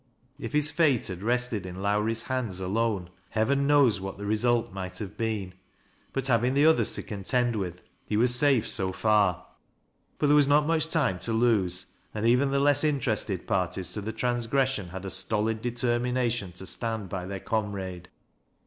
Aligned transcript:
If 0.39 0.53
his 0.53 0.71
fate 0.71 1.05
had 1.09 1.21
rested 1.21 1.63
in 1.63 1.79
Lowrie's 1.83 2.23
hands 2.23 2.59
alone, 2.59 3.11
heaven 3.29 3.67
knows 3.67 3.99
■^hat 3.99 4.17
the 4.17 4.25
result 4.25 4.73
might 4.73 4.97
have 4.97 5.15
been; 5.15 5.53
but 6.11 6.25
having 6.25 6.55
the 6.55 6.67
ethers 6.67 6.89
to 6.95 7.03
contend 7.03 7.55
with, 7.55 7.83
he 8.07 8.17
was 8.17 8.31
»afe 8.41 8.65
BO 8.79 8.93
far. 8.93 9.45
But 10.17 10.25
there 10.25 10.35
was 10.35 10.47
not 10.47 10.65
much 10.65 10.87
time 10.89 11.19
to 11.19 11.31
^ose, 11.33 11.85
and 12.15 12.25
186 12.25 12.25
TBAT 12.25 12.25
LASS 12.25 12.25
0' 12.25 12.25
hOWBIBPS. 12.25 12.31
even 12.31 12.49
tlie 12.49 12.63
less 12.63 12.83
interested 12.83 13.47
parties 13.47 13.89
to 13.89 14.01
the 14.01 14.11
transgression 14.11 14.87
had 14.87 15.03
% 15.11 15.11
stolid 15.11 15.61
determination 15.61 16.51
to 16.53 16.65
stand 16.65 17.07
by 17.07 17.27
their 17.27 17.39
comrade. 17.39 18.09